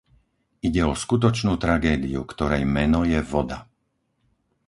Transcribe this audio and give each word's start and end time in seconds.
Ide 0.67 0.81
o 0.81 0.93
skutočnú 1.03 1.53
tragédiu, 1.63 2.21
ktorej 2.33 2.63
meno 2.77 3.01
je 3.13 3.19
voda. 3.31 3.59